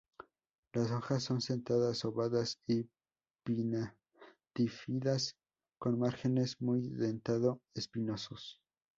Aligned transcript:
Las 0.73 0.89
hojas 0.89 1.23
son 1.25 1.41
sentadas, 1.41 2.03
ovadas 2.05 2.57
y 2.67 2.89
pinnatífidas 3.45 5.35
con 5.79 5.99
márgenes 5.99 6.59
muy 6.59 6.89
dentado-espinosos. 6.89 8.59